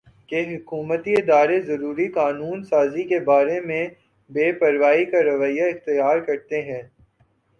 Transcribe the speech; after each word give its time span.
کہ 0.29 0.39
حکومتی 0.45 1.13
ادارے 1.13 1.59
ضروری 1.63 2.07
قانون 2.11 2.63
سازی 2.63 3.03
کے 3.09 3.19
بارے 3.25 3.59
میں 3.61 3.83
بے 4.29 4.51
پروائی 4.59 5.05
کا 5.05 5.21
رویہ 5.23 5.63
اختیار 5.65 6.19
کرتے 6.27 6.61
ہیں 6.63 6.81